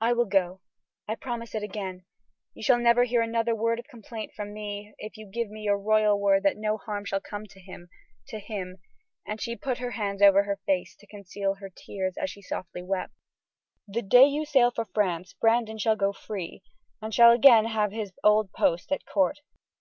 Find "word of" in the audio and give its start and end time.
3.54-3.86